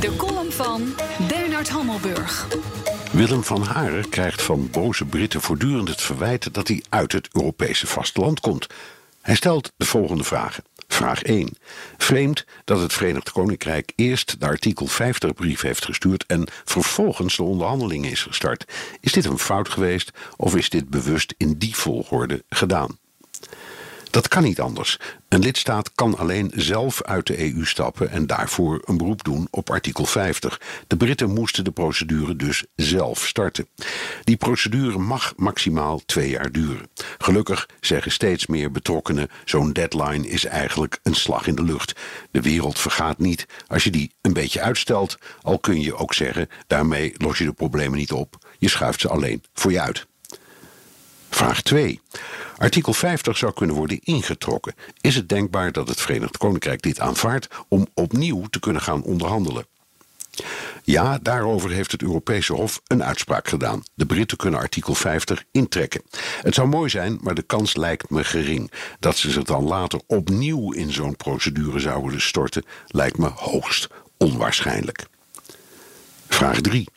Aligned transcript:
De 0.00 0.16
column 0.16 0.52
van 0.52 0.94
Bernard 1.28 1.68
Hammelburg. 1.68 2.46
Willem 3.12 3.44
van 3.44 3.62
Haren 3.62 4.08
krijgt 4.08 4.42
van 4.42 4.70
boze 4.70 5.04
Britten 5.04 5.40
voortdurend 5.40 5.88
het 5.88 6.00
verwijt 6.00 6.54
dat 6.54 6.68
hij 6.68 6.82
uit 6.88 7.12
het 7.12 7.28
Europese 7.32 7.86
vasteland 7.86 8.40
komt. 8.40 8.66
Hij 9.20 9.34
stelt 9.34 9.72
de 9.76 9.84
volgende 9.84 10.24
vragen. 10.24 10.64
Vraag 10.88 11.22
1. 11.22 11.56
Vreemd 11.98 12.44
dat 12.64 12.80
het 12.80 12.92
Verenigd 12.92 13.32
Koninkrijk 13.32 13.92
eerst 13.96 14.40
de 14.40 14.46
artikel 14.46 14.86
50 14.86 15.34
brief 15.34 15.60
heeft 15.60 15.84
gestuurd 15.84 16.24
en 16.26 16.48
vervolgens 16.64 17.36
de 17.36 17.42
onderhandelingen 17.42 18.10
is 18.10 18.22
gestart. 18.22 18.64
Is 19.00 19.12
dit 19.12 19.24
een 19.24 19.38
fout 19.38 19.68
geweest 19.68 20.10
of 20.36 20.56
is 20.56 20.70
dit 20.70 20.88
bewust 20.88 21.34
in 21.36 21.58
die 21.58 21.76
volgorde 21.76 22.44
gedaan? 22.48 22.98
Dat 24.12 24.28
kan 24.28 24.42
niet 24.42 24.60
anders. 24.60 24.98
Een 25.28 25.40
lidstaat 25.40 25.92
kan 25.94 26.18
alleen 26.18 26.50
zelf 26.54 27.02
uit 27.02 27.26
de 27.26 27.54
EU 27.54 27.64
stappen 27.64 28.10
en 28.10 28.26
daarvoor 28.26 28.82
een 28.84 28.96
beroep 28.96 29.24
doen 29.24 29.48
op 29.50 29.70
artikel 29.70 30.04
50. 30.04 30.60
De 30.86 30.96
Britten 30.96 31.30
moesten 31.30 31.64
de 31.64 31.70
procedure 31.70 32.36
dus 32.36 32.64
zelf 32.76 33.26
starten. 33.26 33.68
Die 34.24 34.36
procedure 34.36 34.98
mag 34.98 35.32
maximaal 35.36 36.00
twee 36.06 36.30
jaar 36.30 36.52
duren. 36.52 36.90
Gelukkig 37.18 37.68
zeggen 37.80 38.12
steeds 38.12 38.46
meer 38.46 38.72
betrokkenen: 38.72 39.28
zo'n 39.44 39.72
deadline 39.72 40.28
is 40.28 40.44
eigenlijk 40.44 40.98
een 41.02 41.14
slag 41.14 41.46
in 41.46 41.54
de 41.54 41.64
lucht. 41.64 42.00
De 42.30 42.40
wereld 42.40 42.78
vergaat 42.78 43.18
niet 43.18 43.46
als 43.66 43.84
je 43.84 43.90
die 43.90 44.12
een 44.20 44.32
beetje 44.32 44.60
uitstelt, 44.60 45.18
al 45.42 45.58
kun 45.58 45.80
je 45.80 45.94
ook 45.94 46.14
zeggen: 46.14 46.48
daarmee 46.66 47.14
los 47.16 47.38
je 47.38 47.44
de 47.44 47.52
problemen 47.52 47.98
niet 47.98 48.12
op. 48.12 48.38
Je 48.58 48.68
schuift 48.68 49.00
ze 49.00 49.08
alleen 49.08 49.44
voor 49.52 49.72
je 49.72 49.80
uit. 49.80 50.06
Vraag 51.30 51.62
2. 51.62 52.00
Artikel 52.62 52.92
50 52.92 53.36
zou 53.36 53.52
kunnen 53.52 53.76
worden 53.76 53.98
ingetrokken. 54.02 54.74
Is 55.00 55.14
het 55.14 55.28
denkbaar 55.28 55.72
dat 55.72 55.88
het 55.88 56.00
Verenigd 56.00 56.36
Koninkrijk 56.36 56.82
dit 56.82 57.00
aanvaardt 57.00 57.48
om 57.68 57.86
opnieuw 57.94 58.44
te 58.50 58.60
kunnen 58.60 58.82
gaan 58.82 59.02
onderhandelen? 59.02 59.66
Ja, 60.82 61.18
daarover 61.22 61.70
heeft 61.70 61.92
het 61.92 62.02
Europese 62.02 62.52
Hof 62.52 62.80
een 62.86 63.04
uitspraak 63.04 63.48
gedaan. 63.48 63.82
De 63.94 64.06
Britten 64.06 64.36
kunnen 64.36 64.60
artikel 64.60 64.94
50 64.94 65.44
intrekken. 65.50 66.02
Het 66.42 66.54
zou 66.54 66.68
mooi 66.68 66.90
zijn, 66.90 67.18
maar 67.20 67.34
de 67.34 67.42
kans 67.42 67.76
lijkt 67.76 68.10
me 68.10 68.24
gering. 68.24 68.70
Dat 68.98 69.16
ze 69.16 69.30
zich 69.30 69.44
dan 69.44 69.64
later 69.64 70.00
opnieuw 70.06 70.72
in 70.72 70.92
zo'n 70.92 71.16
procedure 71.16 71.78
zouden 71.78 72.20
storten, 72.20 72.64
lijkt 72.86 73.18
me 73.18 73.28
hoogst 73.34 73.88
onwaarschijnlijk. 74.16 75.06
Vraag 76.28 76.60
3. 76.60 76.88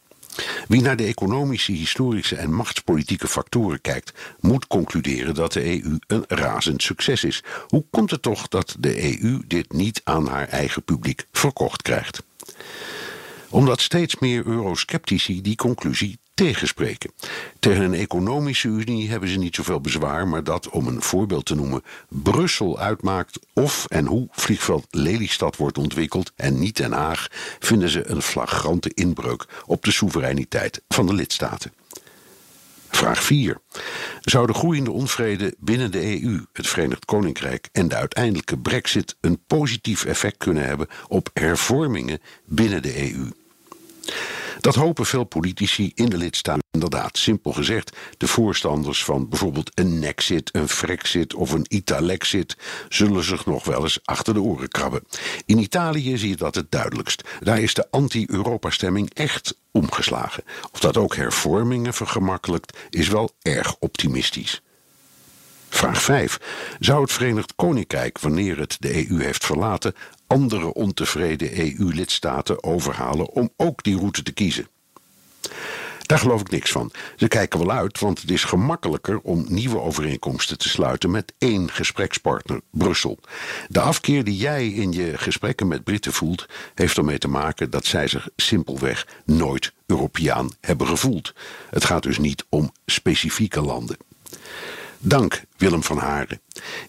Wie 0.68 0.82
naar 0.82 0.96
de 0.96 1.06
economische, 1.06 1.72
historische 1.72 2.36
en 2.36 2.54
machtspolitieke 2.54 3.28
factoren 3.28 3.82
kijkt, 3.82 4.14
moet 4.40 4.68
concluderen 4.68 5.34
dat 5.34 5.54
de 5.54 5.84
EU 5.84 5.98
een 6.08 6.24
razend 6.28 6.84
succes 6.84 7.24
is. 7.24 7.44
Hoe 7.68 7.86
komt 7.90 8.12
het 8.12 8.22
toch 8.22 8.48
dat 8.48 8.76
de 8.80 9.22
EU 9.22 9.42
dit 9.48 9.74
niet 9.74 10.02
aan 10.04 10.28
haar 10.28 10.48
eigen 10.48 10.84
publiek 10.84 11.26
verkocht 11.32 11.82
krijgt? 11.82 12.24
Omdat 13.50 13.82
steeds 13.82 14.20
meer 14.20 14.46
eurosceptici 14.46 15.42
die 15.42 15.56
conclusie 15.56 16.20
tegenspreken. 16.36 17.12
Tegen 17.60 17.84
een 17.84 17.94
economische 17.94 18.68
unie 18.68 19.10
hebben 19.10 19.30
ze 19.30 19.38
niet 19.38 19.56
zoveel 19.56 19.82
bezwaar, 19.82 20.28
maar 20.28 20.44
dat, 20.44 20.70
om 20.70 20.88
een 20.88 21.02
voorbeeld 21.02 21.46
te 21.46 21.56
noemen, 21.56 21.84
Brussel 22.10 22.80
uitmaakt 22.80 23.40
of 23.54 23.86
en 23.90 24.06
hoe 24.06 24.28
vliegveld 24.32 24.88
Lelystad 24.90 25.56
wordt 25.56 25.78
ontwikkeld 25.78 26.32
en 26.36 26.60
niet 26.60 26.78
Den 26.78 26.92
Haag, 26.92 27.28
vinden 27.60 27.90
ze 27.90 28.10
een 28.10 28.22
flagrante 28.22 28.92
inbreuk 28.94 29.46
op 29.66 29.84
de 29.84 29.92
soevereiniteit 29.92 30.82
van 30.88 31.06
de 31.06 31.14
lidstaten. 31.14 31.74
Vraag 32.90 33.24
4. 33.24 33.58
Zou 34.22 34.48
de 34.48 34.54
groeiende 34.54 34.92
onvrede 34.92 35.56
binnen 35.60 35.92
de 35.92 36.22
EU, 36.22 36.46
het 36.54 36.68
Verenigd 36.68 37.06
Koninkrijk 37.06 37.70
en 37.72 37.88
de 37.88 37.96
uiteindelijke 37.96 38.58
brexit 38.58 39.16
een 39.22 39.40
positief 39.48 40.06
effect 40.06 40.38
kunnen 40.38 40.66
hebben 40.66 40.88
op 41.08 41.30
hervormingen 41.34 42.20
binnen 42.46 42.82
de 42.82 43.12
EU? 43.12 43.30
Dat 44.60 44.76
hopen 44.76 45.06
veel 45.06 45.24
politici 45.24 45.92
in 45.96 46.10
de 46.10 46.18
lidstaten 46.18 46.64
inderdaad. 46.72 47.18
Simpel 47.18 47.52
gezegd, 47.52 47.98
de 48.18 48.28
voorstanders 48.28 49.04
van 49.04 49.30
bijvoorbeeld 49.30 49.72
een 49.74 50.00
Nexit, 50.00 50.50
een 50.56 50.70
Frexit 50.70 51.34
of 51.34 51.52
een 51.52 51.66
Italexit 51.68 52.58
zullen 52.90 53.24
zich 53.24 53.46
nog 53.46 53.66
wel 53.66 53.84
eens 53.84 54.00
achter 54.04 54.34
de 54.34 54.42
oren 54.42 54.70
krabben. 54.70 55.04
In 55.46 55.58
Italië 55.58 56.18
zie 56.18 56.30
je 56.30 56.36
dat 56.36 56.56
het 56.56 56.72
duidelijkst. 56.72 57.24
Daar 57.40 57.60
is 57.60 57.74
de 57.74 57.92
anti-Europa-stemming 57.92 59.14
echt 59.14 59.58
omgeslagen. 59.72 60.44
Of 60.72 60.80
dat 60.80 60.98
ook 60.98 61.16
hervormingen 61.16 61.94
vergemakkelijkt, 61.94 62.78
is 62.90 63.08
wel 63.08 63.32
erg 63.42 63.76
optimistisch. 63.80 64.62
Vraag 65.76 66.02
5. 66.02 66.40
Zou 66.80 67.02
het 67.02 67.12
Verenigd 67.12 67.56
Koninkrijk, 67.56 68.20
wanneer 68.20 68.60
het 68.60 68.78
de 68.80 69.10
EU 69.10 69.24
heeft 69.24 69.46
verlaten, 69.46 69.94
andere 70.28 70.74
ontevreden 70.74 71.60
EU-lidstaten 71.60 72.64
overhalen 72.64 73.30
om 73.30 73.50
ook 73.58 73.84
die 73.84 73.98
route 73.98 74.24
te 74.24 74.32
kiezen? 74.32 74.68
Daar 76.02 76.20
geloof 76.20 76.42
ik 76.42 76.50
niks 76.50 76.72
van. 76.72 76.92
Ze 77.16 77.28
kijken 77.28 77.60
wel 77.60 77.72
uit, 77.72 78.00
want 78.00 78.22
het 78.22 78.32
is 78.32 78.44
gemakkelijker 78.44 79.20
om 79.20 79.46
nieuwe 79.48 79.80
overeenkomsten 79.80 80.58
te 80.58 80.70
sluiten 80.70 81.12
met 81.12 81.34
één 81.38 81.72
gesprekspartner, 81.72 82.62
Brussel. 82.72 83.20
De 83.68 83.80
afkeer 83.80 84.24
die 84.24 84.38
jij 84.38 84.68
in 84.68 84.92
je 84.92 85.18
gesprekken 85.18 85.68
met 85.68 85.84
Britten 85.84 86.14
voelt, 86.14 86.46
heeft 86.76 86.98
ermee 86.98 87.18
te 87.18 87.28
maken 87.28 87.70
dat 87.70 87.86
zij 87.86 88.08
zich 88.08 88.30
simpelweg 88.36 89.08
nooit 89.26 89.74
Europeaan 89.86 90.50
hebben 90.62 90.88
gevoeld. 90.88 91.34
Het 91.70 91.86
gaat 91.86 92.04
dus 92.04 92.18
niet 92.18 92.46
om 92.50 92.72
specifieke 92.86 93.62
landen. 93.62 93.98
Dank 95.00 95.44
Willem 95.58 95.84
van 95.84 95.98
Haren. 95.98 96.42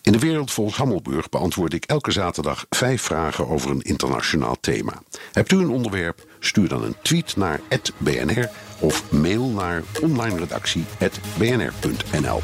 In 0.02 0.12
de 0.12 0.18
wereld 0.18 0.52
volgens 0.52 0.76
Hammelburg 0.76 1.28
beantwoord 1.28 1.72
ik 1.72 1.84
elke 1.84 2.10
zaterdag 2.10 2.66
vijf 2.70 3.02
vragen 3.02 3.48
over 3.48 3.70
een 3.70 3.82
internationaal 3.82 4.56
thema. 4.60 5.02
Hebt 5.32 5.52
u 5.52 5.56
een 5.56 5.70
onderwerp? 5.70 6.24
Stuur 6.38 6.68
dan 6.68 6.84
een 6.84 6.96
tweet 7.02 7.36
naar 7.36 7.60
@bnr 7.98 8.50
of 8.80 9.12
mail 9.12 9.48
naar 9.48 9.82
onlineredactie@bnr.nl. 10.00 12.42